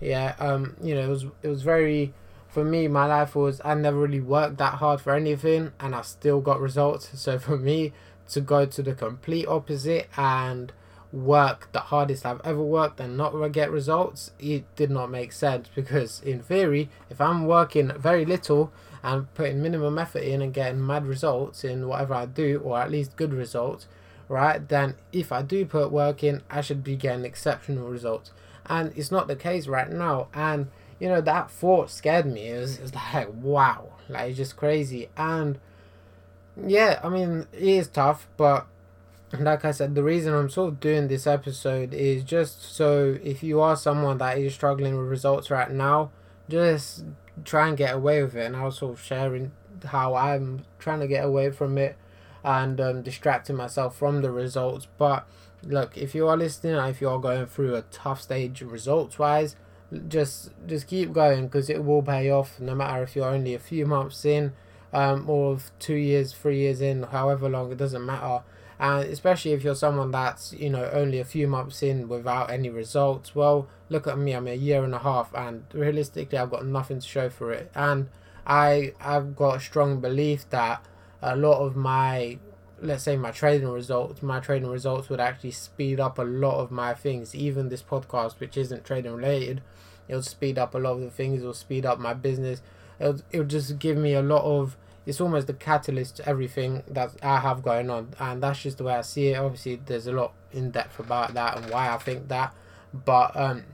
Yeah 0.00 0.34
um 0.38 0.76
you 0.82 0.94
know 0.94 1.02
it 1.02 1.08
was 1.08 1.24
it 1.42 1.48
was 1.48 1.62
very 1.62 2.12
for 2.48 2.64
me 2.64 2.88
my 2.88 3.06
life 3.06 3.34
was 3.34 3.60
I 3.64 3.74
never 3.74 3.98
really 3.98 4.20
worked 4.20 4.58
that 4.58 4.74
hard 4.74 5.00
for 5.00 5.14
anything 5.14 5.72
and 5.80 5.94
I 5.94 6.02
still 6.02 6.40
got 6.40 6.60
results. 6.60 7.10
So 7.14 7.38
for 7.38 7.56
me 7.56 7.92
to 8.30 8.40
go 8.40 8.66
to 8.66 8.82
the 8.82 8.94
complete 8.94 9.46
opposite 9.46 10.08
and 10.16 10.72
work 11.12 11.68
the 11.72 11.80
hardest 11.80 12.26
I've 12.26 12.40
ever 12.44 12.62
worked 12.62 13.00
and 13.00 13.16
not 13.16 13.32
get 13.52 13.70
results, 13.70 14.32
it 14.38 14.64
did 14.76 14.90
not 14.90 15.10
make 15.10 15.32
sense 15.32 15.68
because 15.74 16.20
in 16.22 16.42
theory, 16.42 16.90
if 17.08 17.20
I'm 17.20 17.46
working 17.46 17.92
very 17.96 18.24
little 18.24 18.72
and 19.02 19.32
putting 19.34 19.62
minimum 19.62 19.98
effort 19.98 20.22
in 20.22 20.42
and 20.42 20.52
getting 20.52 20.84
mad 20.84 21.06
results 21.06 21.64
in 21.64 21.88
whatever 21.88 22.14
I 22.14 22.26
do, 22.26 22.60
or 22.64 22.80
at 22.80 22.90
least 22.90 23.16
good 23.16 23.32
results, 23.32 23.86
right, 24.28 24.66
then 24.68 24.94
if 25.12 25.32
I 25.32 25.42
do 25.42 25.64
put 25.64 25.92
work 25.92 26.22
in, 26.22 26.42
I 26.50 26.60
should 26.60 26.84
be 26.84 26.96
getting 26.96 27.24
exceptional 27.24 27.88
results. 27.88 28.32
And 28.66 28.92
it's 28.96 29.10
not 29.10 29.28
the 29.28 29.36
case 29.36 29.66
right 29.66 29.90
now. 29.90 30.28
And 30.34 30.68
you 30.98 31.08
know, 31.08 31.20
that 31.20 31.50
thought 31.50 31.90
scared 31.90 32.26
me. 32.26 32.48
It 32.48 32.58
was, 32.58 32.78
it 32.78 32.82
was 32.82 32.94
like, 32.94 33.28
wow, 33.32 33.92
like 34.08 34.30
it's 34.30 34.36
just 34.36 34.56
crazy. 34.56 35.08
And 35.16 35.58
yeah, 36.66 37.00
I 37.02 37.08
mean, 37.08 37.46
it 37.52 37.62
is 37.62 37.88
tough, 37.88 38.28
but 38.36 38.66
like 39.38 39.64
I 39.64 39.72
said, 39.72 39.94
the 39.94 40.02
reason 40.02 40.34
I'm 40.34 40.48
sort 40.48 40.68
of 40.68 40.80
doing 40.80 41.08
this 41.08 41.26
episode 41.26 41.92
is 41.92 42.24
just 42.24 42.62
so 42.74 43.18
if 43.22 43.42
you 43.42 43.60
are 43.60 43.76
someone 43.76 44.18
that 44.18 44.38
is 44.38 44.54
struggling 44.54 44.96
with 44.96 45.08
results 45.08 45.50
right 45.50 45.70
now, 45.70 46.10
just 46.48 47.04
try 47.44 47.68
and 47.68 47.76
get 47.76 47.94
away 47.94 48.22
with 48.22 48.34
it. 48.34 48.46
And 48.46 48.56
I 48.56 48.68
sort 48.70 48.94
of 48.94 49.02
sharing 49.02 49.52
how 49.84 50.14
I'm 50.14 50.64
trying 50.78 51.00
to 51.00 51.06
get 51.06 51.24
away 51.24 51.50
from 51.50 51.76
it 51.78 51.96
and 52.42 52.80
um, 52.80 53.02
distracting 53.02 53.56
myself 53.56 53.96
from 53.96 54.22
the 54.22 54.30
results. 54.30 54.86
But 54.96 55.28
look, 55.62 55.96
if 55.96 56.14
you 56.14 56.26
are 56.28 56.36
listening, 56.36 56.76
if 56.88 57.00
you 57.00 57.08
are 57.08 57.18
going 57.18 57.46
through 57.46 57.74
a 57.74 57.82
tough 57.82 58.22
stage 58.22 58.62
results 58.62 59.18
wise, 59.18 59.56
just 60.08 60.50
just 60.66 60.86
keep 60.86 61.12
going 61.12 61.46
because 61.46 61.70
it 61.70 61.84
will 61.84 62.02
pay 62.02 62.30
off 62.30 62.60
no 62.60 62.74
matter 62.74 63.02
if 63.02 63.16
you're 63.16 63.28
only 63.28 63.54
a 63.54 63.58
few 63.58 63.86
months 63.86 64.24
in 64.24 64.52
um, 64.92 65.28
or 65.28 65.58
two 65.78 65.94
years 65.94 66.32
three 66.32 66.58
years 66.58 66.82
in 66.82 67.04
however 67.04 67.48
long 67.48 67.72
it 67.72 67.78
doesn't 67.78 68.04
matter 68.04 68.42
and 68.78 69.04
especially 69.08 69.52
if 69.52 69.64
you're 69.64 69.74
someone 69.74 70.10
that's 70.10 70.52
you 70.52 70.70
know 70.70 70.88
only 70.92 71.18
a 71.18 71.24
few 71.24 71.48
months 71.48 71.82
in 71.82 72.08
without 72.08 72.50
any 72.50 72.68
results 72.68 73.34
well 73.34 73.66
look 73.88 74.06
at 74.06 74.18
me 74.18 74.32
i'm 74.32 74.46
a 74.46 74.54
year 74.54 74.84
and 74.84 74.94
a 74.94 74.98
half 74.98 75.34
and 75.34 75.64
realistically 75.72 76.38
i've 76.38 76.50
got 76.50 76.64
nothing 76.64 77.00
to 77.00 77.06
show 77.06 77.28
for 77.28 77.52
it. 77.52 77.70
And 77.74 78.08
i 78.46 78.92
i've 79.00 79.36
got 79.36 79.56
a 79.56 79.60
strong 79.60 80.00
belief 80.00 80.48
that 80.50 80.84
a 81.20 81.36
lot 81.36 81.60
of 81.60 81.76
my 81.76 82.38
let's 82.80 83.02
say 83.02 83.16
my 83.16 83.32
trading 83.32 83.68
results 83.68 84.22
my 84.22 84.38
trading 84.38 84.68
results 84.68 85.08
would 85.08 85.20
actually 85.20 85.50
speed 85.50 85.98
up 85.98 86.18
a 86.18 86.22
lot 86.22 86.60
of 86.60 86.70
my 86.70 86.94
things. 86.94 87.34
Even 87.34 87.68
this 87.68 87.82
podcast 87.82 88.38
which 88.38 88.56
isn't 88.56 88.84
trading 88.84 89.12
related 89.12 89.60
it'll 90.08 90.22
speed 90.22 90.58
up 90.58 90.74
a 90.74 90.78
lot 90.78 90.92
of 90.92 91.00
the 91.00 91.10
things 91.10 91.40
it'll 91.40 91.52
speed 91.52 91.84
up 91.84 91.98
my 91.98 92.14
business. 92.14 92.62
It'll, 92.98 93.20
it'll 93.30 93.46
just 93.46 93.78
give 93.78 93.96
me 93.96 94.14
a 94.14 94.22
lot 94.22 94.44
of 94.44 94.76
it's 95.06 95.20
almost 95.20 95.46
the 95.46 95.54
catalyst 95.54 96.16
to 96.16 96.28
everything 96.28 96.82
that 96.88 97.12
I 97.22 97.40
have 97.40 97.62
going 97.62 97.90
on, 97.90 98.14
and 98.18 98.42
that's 98.42 98.62
just 98.62 98.78
the 98.78 98.84
way 98.84 98.94
I 98.94 99.02
see 99.02 99.28
it. 99.28 99.38
Obviously, 99.38 99.76
there's 99.76 100.06
a 100.06 100.12
lot 100.12 100.32
in 100.52 100.70
depth 100.70 100.98
about 100.98 101.34
that 101.34 101.56
and 101.56 101.70
why 101.70 101.92
I 101.92 101.98
think 101.98 102.28
that, 102.28 102.54
but 102.92 103.36
um, 103.36 103.64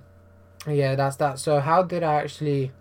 yeah, 0.67 0.95
that's 0.95 1.17
that. 1.17 1.39
So 1.39 1.61
how 1.61 1.83
did 1.83 2.03
I 2.03 2.15
actually? 2.23 2.73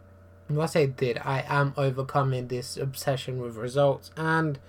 When 0.47 0.59
I 0.59 0.65
say 0.65 0.87
did, 0.87 1.19
I 1.19 1.43
am 1.47 1.73
overcoming 1.77 2.47
this 2.47 2.77
obsession 2.77 3.39
with 3.39 3.55
results, 3.55 4.11
and 4.17 4.59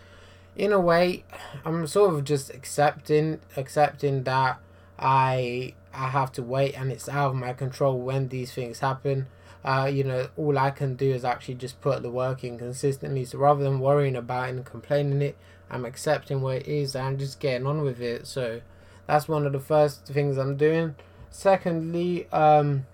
in 0.56 0.72
a 0.72 0.80
way, 0.80 1.24
I'm 1.64 1.86
sort 1.86 2.14
of 2.14 2.24
just 2.24 2.50
accepting 2.54 3.40
accepting 3.56 4.22
that 4.24 4.58
I 4.98 5.74
I 5.92 6.08
have 6.08 6.32
to 6.32 6.42
wait 6.42 6.78
and 6.78 6.90
it's 6.90 7.08
out 7.08 7.30
of 7.30 7.36
my 7.36 7.52
control 7.52 7.98
when 8.00 8.28
these 8.28 8.52
things 8.52 8.80
happen 8.80 9.26
uh, 9.64 9.90
you 9.90 10.04
know, 10.04 10.28
all 10.36 10.58
I 10.58 10.70
can 10.70 10.94
do 10.94 11.12
is 11.12 11.24
actually 11.24 11.54
just 11.54 11.80
put 11.80 12.02
the 12.02 12.10
work 12.10 12.44
in 12.44 12.58
consistently. 12.58 13.24
So 13.24 13.38
rather 13.38 13.64
than 13.64 13.80
worrying 13.80 14.16
about 14.16 14.48
it 14.48 14.56
and 14.56 14.64
complaining 14.64 15.22
it, 15.22 15.36
I'm 15.70 15.84
accepting 15.86 16.42
where 16.42 16.58
it 16.58 16.68
is 16.68 16.94
and 16.94 17.18
just 17.18 17.40
getting 17.40 17.66
on 17.66 17.82
with 17.82 18.00
it. 18.00 18.26
So 18.26 18.60
that's 19.06 19.26
one 19.26 19.46
of 19.46 19.52
the 19.52 19.60
first 19.60 20.06
things 20.06 20.36
I'm 20.36 20.56
doing. 20.56 20.96
Secondly, 21.30 22.28
um, 22.30 22.86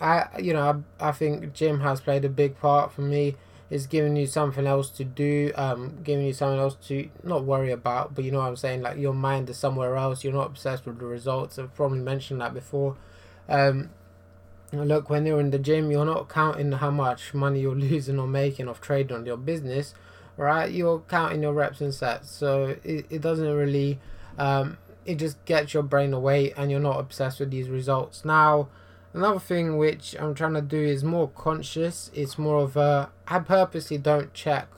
I 0.00 0.26
you 0.38 0.52
know 0.52 0.84
I, 1.00 1.08
I 1.08 1.12
think 1.12 1.52
gym 1.54 1.80
has 1.80 2.00
played 2.00 2.24
a 2.24 2.28
big 2.28 2.58
part 2.60 2.92
for 2.92 3.02
me. 3.02 3.36
Is 3.70 3.86
giving 3.86 4.16
you 4.16 4.26
something 4.26 4.66
else 4.66 4.88
to 4.92 5.04
do, 5.04 5.52
um, 5.54 5.98
giving 6.02 6.24
you 6.24 6.32
something 6.32 6.58
else 6.58 6.76
to 6.86 7.10
not 7.22 7.44
worry 7.44 7.70
about, 7.70 8.14
but 8.14 8.24
you 8.24 8.30
know 8.30 8.38
what 8.38 8.46
I'm 8.46 8.56
saying. 8.56 8.80
Like 8.80 8.96
your 8.96 9.12
mind 9.12 9.50
is 9.50 9.58
somewhere 9.58 9.96
else. 9.96 10.24
You're 10.24 10.32
not 10.32 10.46
obsessed 10.46 10.86
with 10.86 10.98
the 10.98 11.04
results. 11.04 11.58
I've 11.58 11.74
probably 11.74 11.98
mentioned 11.98 12.40
that 12.40 12.54
before. 12.54 12.96
Um, 13.46 13.90
look 14.72 15.08
when 15.08 15.24
you're 15.24 15.40
in 15.40 15.50
the 15.50 15.58
gym 15.58 15.90
you're 15.90 16.04
not 16.04 16.28
counting 16.28 16.72
how 16.72 16.90
much 16.90 17.32
money 17.32 17.60
you're 17.60 17.74
losing 17.88 18.18
or 18.18 18.26
making 18.26 18.68
off 18.68 18.80
trading 18.80 19.16
on 19.16 19.26
your 19.26 19.36
business 19.36 19.94
right? 20.38 20.70
You're 20.70 21.00
counting 21.00 21.42
your 21.42 21.52
reps 21.52 21.82
and 21.82 21.92
sets. 21.92 22.30
So 22.30 22.76
it, 22.82 23.06
it 23.10 23.20
doesn't 23.20 23.52
really 23.52 23.98
um, 24.38 24.78
it 25.04 25.16
just 25.16 25.44
gets 25.44 25.74
your 25.74 25.82
brain 25.82 26.14
away 26.14 26.52
and 26.56 26.70
you're 26.70 26.80
not 26.80 26.98
obsessed 26.98 27.40
with 27.40 27.50
these 27.50 27.68
results. 27.68 28.24
Now 28.24 28.68
another 29.14 29.40
thing 29.40 29.78
which 29.78 30.14
i'm 30.20 30.34
trying 30.34 30.52
to 30.52 30.62
do 30.62 30.80
is 30.80 31.02
more 31.04 31.28
conscious. 31.28 32.10
It's 32.14 32.38
more 32.38 32.62
of 32.62 32.76
a 32.76 33.10
i 33.26 33.38
purposely 33.40 33.98
don't 33.98 34.32
check 34.32 34.68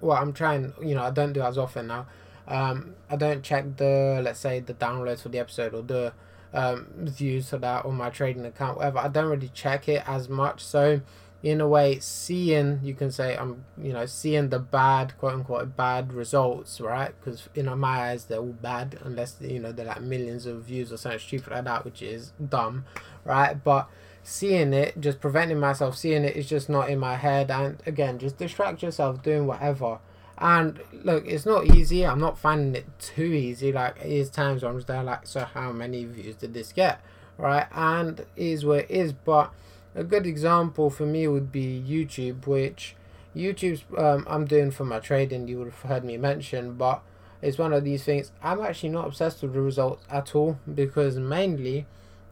well 0.00 0.16
i'm 0.16 0.32
trying 0.32 0.72
you 0.80 0.94
know 0.94 1.02
i 1.02 1.10
don't 1.10 1.32
do 1.32 1.42
as 1.42 1.58
often 1.58 1.88
now. 1.88 2.06
Um, 2.46 2.94
i 3.10 3.16
don't 3.16 3.42
check 3.42 3.76
the 3.76 4.20
let's 4.22 4.40
say 4.40 4.60
the 4.60 4.74
downloads 4.74 5.22
for 5.22 5.30
the 5.30 5.38
episode 5.38 5.74
or 5.74 5.82
the 5.82 6.12
um, 6.52 6.86
views 6.96 7.50
for 7.50 7.58
that 7.58 7.84
on 7.84 7.94
my 7.94 8.10
trading 8.10 8.44
account, 8.46 8.78
whatever. 8.78 8.98
I 8.98 9.08
don't 9.08 9.28
really 9.28 9.50
check 9.52 9.88
it 9.88 10.02
as 10.06 10.28
much. 10.28 10.64
So, 10.64 11.00
in 11.42 11.60
a 11.60 11.68
way, 11.68 11.98
seeing 12.00 12.80
you 12.82 12.94
can 12.94 13.12
say 13.12 13.36
I'm, 13.36 13.64
you 13.80 13.92
know, 13.92 14.06
seeing 14.06 14.48
the 14.48 14.58
bad, 14.58 15.16
quote 15.18 15.34
unquote, 15.34 15.76
bad 15.76 16.12
results, 16.12 16.80
right? 16.80 17.12
Because 17.18 17.48
in 17.54 17.66
my 17.78 18.10
eyes, 18.10 18.24
they're 18.24 18.38
all 18.38 18.46
bad 18.46 18.98
unless 19.04 19.36
you 19.40 19.60
know 19.60 19.72
they're 19.72 19.86
like 19.86 20.02
millions 20.02 20.46
of 20.46 20.62
views 20.62 20.92
or 20.92 20.96
something 20.96 21.20
stupid 21.20 21.52
like 21.52 21.64
that, 21.64 21.84
which 21.84 22.02
is 22.02 22.32
dumb, 22.48 22.84
right? 23.24 23.62
But 23.62 23.88
seeing 24.22 24.74
it, 24.74 25.00
just 25.00 25.20
preventing 25.20 25.58
myself 25.58 25.96
seeing 25.96 26.24
it 26.24 26.36
is 26.36 26.48
just 26.48 26.68
not 26.68 26.90
in 26.90 26.98
my 26.98 27.16
head. 27.16 27.50
And 27.50 27.82
again, 27.86 28.18
just 28.18 28.36
distract 28.36 28.82
yourself 28.82 29.22
doing 29.22 29.46
whatever. 29.46 30.00
And 30.40 30.80
look, 31.02 31.26
it's 31.26 31.44
not 31.44 31.66
easy. 31.66 32.06
I'm 32.06 32.20
not 32.20 32.38
finding 32.38 32.74
it 32.76 32.86
too 32.98 33.24
easy. 33.24 33.72
Like, 33.72 33.96
is 34.04 34.30
times 34.30 34.62
where 34.62 34.70
I'm 34.70 34.78
just 34.78 34.86
there, 34.86 35.02
like, 35.02 35.26
so 35.26 35.44
how 35.44 35.72
many 35.72 36.04
views 36.04 36.36
did 36.36 36.54
this 36.54 36.72
get? 36.72 37.00
Right? 37.36 37.66
And 37.72 38.24
is 38.36 38.64
what 38.64 38.80
it 38.80 38.90
is. 38.90 39.12
But 39.12 39.52
a 39.94 40.04
good 40.04 40.26
example 40.26 40.90
for 40.90 41.06
me 41.06 41.26
would 41.26 41.50
be 41.50 41.82
YouTube, 41.86 42.46
which 42.46 42.94
YouTube's 43.34 43.84
um, 43.96 44.26
I'm 44.28 44.44
doing 44.44 44.70
for 44.70 44.84
my 44.84 45.00
trading. 45.00 45.48
You 45.48 45.58
would 45.58 45.72
have 45.72 45.90
heard 45.90 46.04
me 46.04 46.16
mention, 46.16 46.74
but 46.74 47.02
it's 47.42 47.58
one 47.58 47.72
of 47.72 47.84
these 47.84 48.04
things. 48.04 48.30
I'm 48.42 48.60
actually 48.60 48.90
not 48.90 49.06
obsessed 49.06 49.42
with 49.42 49.54
the 49.54 49.60
results 49.60 50.04
at 50.10 50.34
all 50.34 50.58
because 50.72 51.16
mainly 51.16 51.86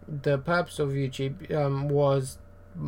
the 0.09 0.39
purpose 0.39 0.79
of 0.79 0.91
YouTube 0.91 1.53
um, 1.55 1.89
was 1.89 2.39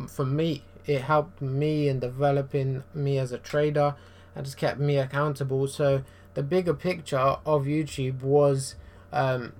for 0.07 0.25
me. 0.25 0.63
It 0.85 1.01
helped 1.01 1.41
me 1.41 1.87
in 1.87 1.99
developing 1.99 2.83
me 2.93 3.17
as 3.17 3.31
a 3.31 3.37
trader 3.37 3.95
and 4.35 4.45
just 4.45 4.57
kept 4.57 4.79
me 4.79 4.97
accountable. 4.97 5.67
So 5.67 6.03
the 6.33 6.43
bigger 6.43 6.73
picture 6.73 7.17
of 7.17 7.65
YouTube 7.65 8.21
was, 8.21 8.75
um, 9.11 9.53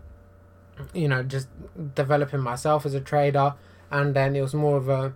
you 0.94 1.08
know, 1.08 1.24
just 1.24 1.48
developing 1.96 2.40
myself 2.40 2.86
as 2.86 2.94
a 2.94 3.02
trader, 3.02 3.56
and 3.92 4.16
then 4.16 4.36
it 4.36 4.42
was 4.42 4.54
more 4.54 4.78
of 4.78 4.88
a, 4.88 5.14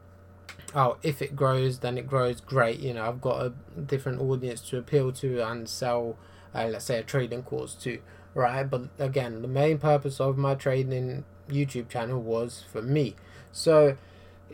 oh, 0.76 0.98
if 1.04 1.22
it 1.22 1.36
grows, 1.36 1.80
then 1.80 1.98
it 1.98 2.08
grows 2.08 2.42
great. 2.42 2.80
You 2.80 2.94
know, 2.96 3.06
I've 3.06 3.22
got 3.22 3.46
a 3.46 3.54
different 3.80 4.20
audience 4.20 4.62
to 4.70 4.78
appeal 4.78 5.12
to 5.14 5.40
and 5.40 5.70
sell, 5.70 6.18
uh, 6.54 6.68
let's 6.68 6.86
say, 6.86 7.00
a 7.00 7.04
trading 7.04 7.44
course 7.44 7.76
to, 7.76 8.00
right? 8.34 8.64
But 8.64 8.90
again, 9.00 9.42
the 9.42 9.48
main 9.48 9.78
purpose 9.78 10.20
of 10.20 10.38
my 10.38 10.56
trading 10.56 11.24
YouTube 11.50 11.90
channel 11.90 12.22
was 12.22 12.64
for 12.72 12.82
me. 12.82 13.16
So 13.52 13.98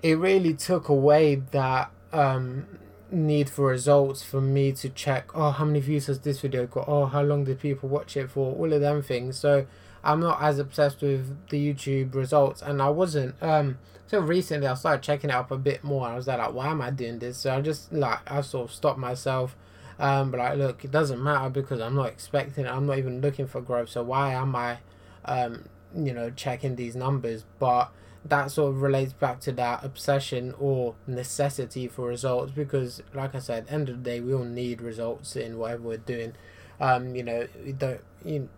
it 0.04 0.18
really 0.18 0.54
took 0.54 0.90
away 0.90 1.36
that 1.52 1.92
um, 2.12 2.68
need 3.12 3.50
for 3.50 3.66
results 3.66 4.24
for 4.24 4.40
me 4.40 4.72
to 4.72 4.90
check 4.90 5.30
oh 5.36 5.52
how 5.52 5.66
many 5.66 5.80
views 5.80 6.08
has 6.08 6.20
this 6.20 6.42
video 6.42 6.66
got? 6.68 6.88
Oh 6.88 7.06
how 7.06 7.22
long 7.22 7.44
did 7.44 7.60
people 7.60 7.90
watch 7.90 8.16
it 8.16 8.30
for? 8.30 8.56
All 8.56 8.72
of 8.72 8.82
them 8.82 9.02
things. 9.02 9.38
So 9.38 9.66
i'm 10.04 10.20
not 10.20 10.42
as 10.42 10.60
obsessed 10.60 11.02
with 11.02 11.36
the 11.50 11.74
youtube 11.74 12.16
results 12.16 12.62
and 12.62 12.82
i 12.82 12.88
wasn't 12.90 13.36
um 13.44 13.78
so 14.08 14.18
recently 14.20 14.66
i 14.66 14.74
started 14.74 15.04
checking 15.04 15.30
it 15.30 15.36
up 15.36 15.52
a 15.52 15.58
bit 15.58 15.84
more 15.84 16.08
i 16.08 16.16
was 16.16 16.26
like 16.26 16.54
why 16.54 16.68
am 16.68 16.82
i 16.82 16.90
doing 16.90 17.20
this? 17.20 17.38
So 17.40 17.54
i 17.54 17.60
just 17.62 17.92
like 17.92 18.20
i 18.32 18.42
sort 18.42 18.70
of 18.70 18.76
stopped 18.76 18.98
myself 18.98 19.58
um 20.00 20.32
but 20.32 20.38
like 20.38 20.58
look 20.58 20.86
it 20.86 20.92
doesn't 20.92 21.22
matter 21.22 21.50
because 21.50 21.82
i'm 21.82 21.96
not 21.96 22.08
expecting 22.08 22.66
it. 22.66 22.70
I'm 22.70 22.86
not 22.86 22.98
even 22.98 23.20
looking 23.22 23.48
for 23.48 23.60
growth. 23.62 23.90
So 23.90 24.04
why 24.04 24.34
am 24.34 24.56
i 24.56 24.78
um 25.26 25.66
you 25.96 26.14
know 26.14 26.30
checking 26.30 26.76
these 26.76 26.96
numbers? 26.96 27.44
But 27.60 27.92
that 28.26 28.52
sort 28.52 28.72
of 28.72 28.82
relates 28.82 29.14
back 29.14 29.40
to 29.40 29.52
that 29.54 29.84
obsession 29.84 30.54
or 30.60 30.96
necessity 31.08 31.88
for 31.88 32.08
results 32.08 32.52
because 32.52 33.02
like 33.14 33.34
i 33.34 33.40
said 33.40 33.66
end 33.70 33.88
of 33.88 34.04
the 34.04 34.10
day 34.10 34.20
we 34.20 34.34
all 34.34 34.44
need 34.44 34.82
results 34.82 35.36
in 35.36 35.58
whatever 35.58 35.84
we're 35.84 35.98
doing. 35.98 36.34
Um 36.80 37.16
you 37.16 37.24
know 37.24 37.48
we 37.66 37.72
don't 37.72 38.02
you 38.24 38.50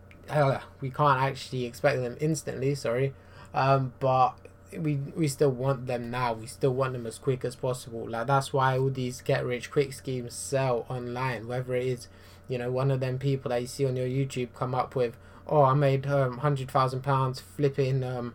we 0.80 0.89
can't 0.89 1.22
actually 1.22 1.65
expect 1.65 2.01
them 2.01 2.18
instantly 2.20 2.75
sorry. 2.75 3.13
Um 3.53 3.94
but 4.00 4.34
we 4.77 4.96
we 5.15 5.27
still 5.27 5.51
want 5.51 5.86
them 5.88 6.10
now. 6.10 6.34
We 6.34 6.48
still 6.48 6.74
want 6.74 6.94
them 6.94 7.06
as 7.06 7.18
quick 7.18 7.44
as 7.46 7.56
possible. 7.56 8.10
Like 8.10 8.27
that's 8.27 8.53
why 8.53 8.77
all 8.77 8.89
these 8.89 9.22
get 9.22 9.46
rich 9.46 9.70
quick 9.70 9.94
schemes 9.94 10.34
sell 10.34 10.86
online 10.89 11.48
whether 11.48 11.75
it 11.75 11.86
is 11.86 12.08
you 12.48 12.58
know 12.58 12.70
one 12.70 12.91
of 12.91 13.00
them 13.00 13.18
people 13.18 13.50
that 13.50 13.62
you 13.62 13.68
see 13.68 13.86
on 13.86 13.96
your 13.96 14.08
youtube 14.08 14.50
come 14.53 14.75
up 14.75 14.94
with 14.94 15.15
oh 15.48 15.63
i 15.63 15.74
made 15.74 16.06
um 16.06 16.32
100000 16.32 17.01
pounds 17.01 17.39
flipping 17.39 18.03
um 18.03 18.34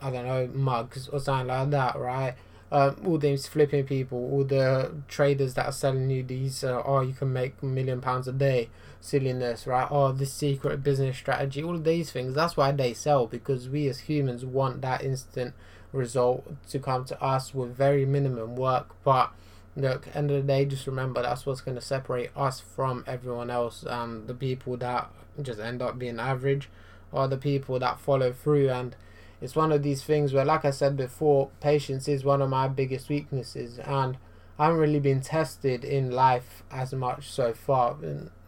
I 0.00 0.10
don't 0.10 0.26
know, 0.26 0.48
mugs 0.52 1.08
or 1.08 1.20
something 1.20 1.48
like 1.48 1.70
that, 1.70 1.96
right? 1.96 2.34
Um, 2.72 2.96
all 3.04 3.18
these 3.18 3.46
flipping 3.46 3.84
people, 3.84 4.18
all 4.18 4.44
the 4.44 4.92
traders 5.08 5.54
that 5.54 5.66
are 5.66 5.72
selling 5.72 6.08
you 6.08 6.22
these, 6.22 6.62
uh, 6.62 6.82
oh, 6.84 7.00
you 7.00 7.12
can 7.12 7.32
make 7.32 7.54
a 7.62 7.66
million 7.66 8.00
pounds 8.00 8.28
a 8.28 8.32
day, 8.32 8.68
silliness, 9.00 9.66
right? 9.66 9.88
Oh, 9.90 10.12
this 10.12 10.32
secret 10.32 10.82
business 10.84 11.16
strategy, 11.16 11.64
all 11.64 11.74
of 11.74 11.84
these 11.84 12.12
things. 12.12 12.34
That's 12.34 12.56
why 12.56 12.70
they 12.70 12.94
sell 12.94 13.26
because 13.26 13.68
we 13.68 13.88
as 13.88 14.00
humans 14.00 14.44
want 14.44 14.82
that 14.82 15.02
instant 15.02 15.54
result 15.92 16.46
to 16.68 16.78
come 16.78 17.04
to 17.06 17.20
us 17.20 17.52
with 17.54 17.76
very 17.76 18.06
minimum 18.06 18.54
work. 18.54 18.94
But 19.02 19.32
look, 19.76 20.06
end 20.14 20.30
of 20.30 20.36
the 20.36 20.52
day, 20.52 20.64
just 20.64 20.86
remember 20.86 21.22
that's 21.22 21.46
what's 21.46 21.60
going 21.60 21.76
to 21.76 21.80
separate 21.80 22.30
us 22.36 22.60
from 22.60 23.04
everyone 23.06 23.50
else. 23.50 23.82
And 23.82 24.28
the 24.28 24.34
people 24.34 24.76
that 24.76 25.10
just 25.42 25.58
end 25.58 25.82
up 25.82 25.98
being 25.98 26.20
average 26.20 26.68
are 27.12 27.26
the 27.26 27.36
people 27.36 27.78
that 27.80 27.98
follow 27.98 28.32
through 28.32 28.70
and 28.70 28.94
it's 29.40 29.56
one 29.56 29.72
of 29.72 29.82
these 29.82 30.02
things 30.02 30.32
where, 30.32 30.44
like 30.44 30.64
I 30.64 30.70
said 30.70 30.96
before, 30.96 31.50
patience 31.60 32.08
is 32.08 32.24
one 32.24 32.42
of 32.42 32.50
my 32.50 32.68
biggest 32.68 33.08
weaknesses, 33.08 33.78
and 33.78 34.18
I 34.58 34.66
haven't 34.66 34.80
really 34.80 35.00
been 35.00 35.22
tested 35.22 35.84
in 35.84 36.10
life 36.10 36.62
as 36.70 36.92
much 36.92 37.30
so 37.30 37.54
far. 37.54 37.96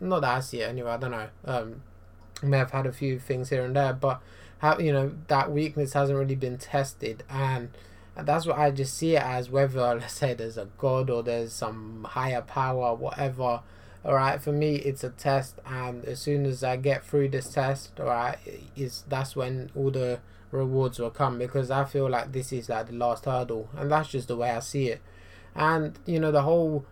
Not 0.00 0.20
that 0.20 0.37
I 0.37 0.40
see 0.40 0.61
it 0.61 0.68
anyway. 0.68 0.90
I 0.90 0.96
don't 0.99 1.11
know. 1.11 1.28
Um, 1.44 1.82
I 2.42 2.46
may 2.46 2.58
have 2.58 2.72
had 2.72 2.87
a 2.87 2.92
few 2.92 3.18
things 3.18 3.49
here 3.49 3.64
and 3.64 3.75
there, 3.75 3.94
but 3.94 4.20
how 4.58 4.78
you 4.78 4.92
know 4.92 5.12
that 5.28 5.50
weakness 5.50 5.94
hasn't 5.94 6.18
really 6.18 6.34
been 6.34 6.58
tested, 6.58 7.25
and 7.30 7.70
that's 8.14 8.44
what 8.46 8.58
I 8.58 8.70
just 8.70 8.94
see 8.94 9.16
it 9.16 9.22
as 9.22 9.49
whether 9.49 9.94
let's 10.00 10.12
say 10.12 10.34
there's 10.34 10.58
a 10.58 10.68
god 10.78 11.08
or 11.08 11.22
there's 11.22 11.52
some 11.52 12.06
higher 12.11 12.42
power, 12.42 12.94
whatever. 12.94 13.61
Alright, 14.04 14.42
for 14.42 14.50
me 14.50 14.76
it's 14.76 15.04
a 15.04 15.11
test 15.11 15.61
and 15.64 16.04
as 16.04 16.18
soon 16.18 16.44
as 16.44 16.64
I 16.64 16.76
get 16.76 17.04
through 17.04 17.28
this 17.28 17.52
test, 17.52 18.00
alright, 18.00 18.37
is 18.75 19.04
that's 19.08 19.37
when 19.37 19.70
all 19.76 19.92
the 19.92 20.18
rewards 20.52 20.99
will 20.99 21.11
come 21.11 21.38
because 21.38 21.71
I 21.71 21.85
feel 21.85 22.09
like 22.09 22.32
this 22.32 22.52
is 22.52 22.68
like 22.68 22.87
the 22.87 22.92
last 22.92 23.25
hurdle 23.25 23.68
and 23.76 23.90
that's 23.90 24.11
just 24.11 24.28
the 24.28 24.37
way 24.37 24.50
I 24.50 24.61
see 24.61 24.88
it. 24.88 25.00
And 25.54 25.99
you 26.06 26.21
know 26.21 26.30
the 26.30 26.42
whole 26.42 26.85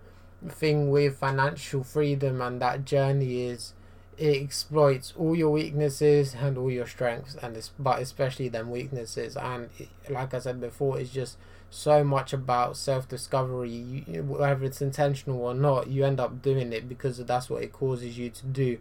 thing 0.49 0.91
with 0.91 1.19
financial 1.19 1.85
freedom 1.85 2.41
and 2.41 2.61
that 2.61 2.85
journey 2.85 3.43
is 3.43 3.75
it 4.17 4.43
exploits 4.43 5.15
all 5.17 5.35
your 5.35 5.51
weaknesses 5.51 6.35
and 6.35 6.59
all 6.59 6.71
your 6.71 6.87
strengths 6.87 7.35
and 7.37 7.57
it's, 7.57 7.71
but 7.79 8.01
especially 8.01 8.49
them 8.49 8.71
weaknesses. 8.71 9.37
And 9.37 9.71
it, 9.79 9.89
like 10.09 10.35
i 10.35 10.39
said 10.39 10.61
before 10.61 10.99
it's 10.99 11.11
just 11.11 11.39
so 11.71 12.03
much 12.03 12.33
about 12.33 12.77
self-discovery. 12.77 13.71
You, 13.71 14.23
whether 14.23 14.65
it's 14.65 14.83
intentional 14.83 15.41
or 15.41 15.55
not 15.55 15.89
you 15.89 16.05
end 16.05 16.21
up 16.21 16.43
doing 16.43 16.73
it 16.73 16.89
because 16.89 17.19
that's 17.19 17.49
what 17.49 17.63
it 17.63 17.73
causes 17.73 18.19
you 18.19 18.31
to 18.31 18.47
do. 18.47 18.79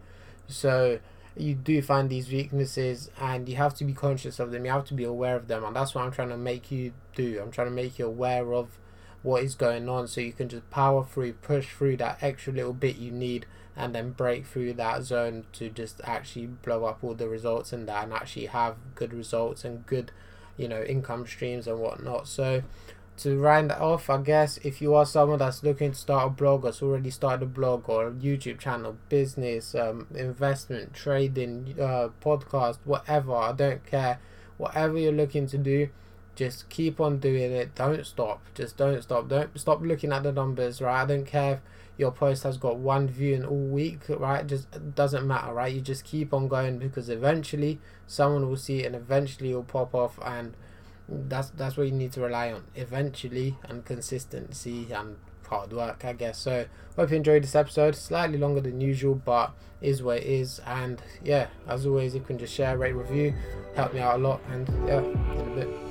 So 0.48 1.00
you 1.40 1.56
do 1.56 1.82
find 1.82 2.10
these 2.10 2.30
weaknesses 2.30 3.10
and 3.20 3.48
you 3.48 3.56
have 3.56 3.74
to 3.74 3.86
be 3.86 3.94
conscious 3.94 4.40
of 4.40 4.52
them 4.52 4.66
you 4.66 4.72
have 4.72 4.86
to 4.86 4.94
be 4.94 5.04
aware 5.04 5.36
of 5.36 5.48
them 5.48 5.64
and 5.64 5.76
that's 5.76 5.96
what 5.96 6.04
i'm 6.04 6.12
trying 6.12 6.30
to 6.30 6.38
make 6.38 6.72
you 6.72 6.94
do. 7.16 7.42
I'm 7.42 7.52
trying 7.52 7.68
to 7.68 7.74
make 7.74 8.00
you 8.00 8.06
aware 8.06 8.54
of 8.54 8.78
what 9.22 9.44
is 9.44 9.56
going 9.56 9.90
on 9.90 10.08
so 10.08 10.22
you 10.22 10.32
can 10.32 10.48
just 10.48 10.70
power 10.70 11.04
through 11.04 11.34
push 11.34 11.68
through 11.68 11.98
that 11.98 12.18
extra 12.22 12.54
little 12.54 12.74
bit 12.74 12.96
you 12.96 13.12
need 13.12 13.46
and 13.76 13.94
then 13.94 14.12
break 14.12 14.46
through 14.46 14.74
that 14.74 15.04
zone 15.04 15.46
to 15.54 15.70
just 15.70 16.00
actually 16.04 16.46
blow 16.46 16.86
up 16.86 17.04
all 17.04 17.14
the 17.14 17.28
results 17.28 17.74
in 17.74 17.86
that 17.86 18.06
and 18.06 18.14
actually 18.14 18.46
have 18.46 18.76
good 18.96 19.14
results 19.14 19.66
and 19.66 19.86
good 19.86 20.12
you 20.58 20.68
know 20.68 20.84
income 20.84 21.26
streams 21.26 21.68
and 21.68 21.80
whatnot. 21.80 22.28
So 22.28 22.64
to 23.20 23.38
round 23.38 23.70
that 23.70 23.80
off 23.80 24.10
i 24.10 24.18
guess 24.18 24.58
if 24.64 24.82
you 24.82 24.96
are 24.96 25.06
someone 25.06 25.40
that's 25.40 25.64
looking 25.64 25.92
to 25.92 25.98
start 25.98 26.28
a 26.28 26.30
blog 26.30 26.66
or 26.66 26.72
already 26.82 27.10
started 27.10 27.44
a 27.44 27.46
blog 27.46 27.88
or 27.90 28.08
a 28.08 28.12
youtube 28.12 28.60
channel 28.60 28.98
business 29.10 29.76
um, 29.76 30.08
investment 30.16 30.94
trading 30.94 31.76
uh, 31.80 32.10
podcast 32.22 32.78
whatever 32.86 33.36
i 33.36 33.52
don't 33.52 33.86
care. 33.86 34.20
Whatever 34.58 34.98
you're 34.98 35.14
looking 35.14 35.48
to 35.48 35.58
do 35.58 35.90
just 36.40 36.70
keep 36.70 37.02
on 37.02 37.20
doing 37.20 37.52
it. 37.52 37.76
Don't 37.76 38.06
stop. 38.06 38.42
Just 38.56 38.78
don't 38.78 39.02
stop. 39.02 39.28
Don't 39.28 39.60
stop 39.60 39.82
looking 39.82 40.14
at 40.14 40.24
the 40.24 40.32
numbers 40.32 40.80
right? 40.82 41.02
I 41.02 41.06
don't 41.06 41.26
care 41.26 41.56
if 41.56 41.60
your 41.98 42.12
post 42.12 42.44
has 42.44 42.58
got 42.58 42.78
one 42.78 43.10
view 43.10 43.36
in 43.36 43.44
all 43.44 43.58
week, 43.58 44.04
right? 44.08 44.48
Just 44.48 44.96
doesn't 44.96 45.28
matter, 45.28 45.54
right? 45.54 45.74
You 45.74 45.82
just 45.82 46.06
keep 46.06 46.34
on 46.34 46.48
going 46.48 46.78
because 46.78 47.10
eventually 47.10 47.82
someone 48.08 48.48
will 48.48 48.56
see 48.56 48.84
it 48.84 48.86
and 48.86 48.96
eventually 48.96 49.50
it'll 49.50 49.64
pop 49.64 49.94
off 49.94 50.18
and 50.24 50.56
that's 51.10 51.50
that's 51.52 51.78
what 51.78 51.88
you 51.88 51.94
need 51.94 52.12
to 52.14 52.22
rely 52.22 52.52
on. 52.52 52.64
Eventually 52.76 53.58
and 53.64 53.84
consistency 53.86 54.92
and 54.92 55.18
hard 55.48 55.74
work, 55.74 56.06
I 56.06 56.14
guess. 56.14 56.38
So 56.38 56.66
hope 56.96 57.10
you 57.10 57.18
enjoyed 57.18 57.44
this 57.44 57.56
episode. 57.56 57.96
Slightly 57.96 58.38
longer 58.38 58.62
than 58.62 58.80
usual, 58.82 59.16
but 59.16 59.52
is 59.82 60.04
what 60.04 60.18
it 60.18 60.24
is. 60.24 60.60
And 60.66 61.02
yeah, 61.24 61.48
as 61.68 61.86
always, 61.86 62.14
you 62.14 62.22
can 62.22 62.38
just 62.38 62.54
share, 62.54 62.78
rate, 62.78 62.94
review, 62.94 63.34
help 63.76 63.94
me 63.94 64.00
out 64.00 64.16
a 64.16 64.24
lot. 64.24 64.42
And 64.50 64.68
yeah, 64.88 65.00
in 65.02 65.52
a 65.52 65.56
bit. 65.56 65.89